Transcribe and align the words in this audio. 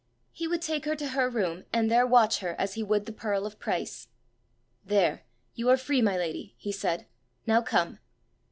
He 0.31 0.47
would 0.47 0.63
take 0.63 0.85
her 0.85 0.95
to 0.95 1.09
her 1.09 1.29
room, 1.29 1.65
and 1.71 1.91
there 1.91 2.07
watch 2.07 2.39
her 2.39 2.55
as 2.57 2.73
he 2.73 2.81
would 2.81 3.05
the 3.05 3.11
pearl 3.11 3.45
of 3.45 3.59
price! 3.59 4.07
"There! 4.83 5.25
you 5.53 5.69
are 5.69 5.77
free, 5.77 6.01
my 6.01 6.17
lady," 6.17 6.55
he 6.57 6.71
said. 6.71 7.05
"Now 7.45 7.61
come." 7.61 7.99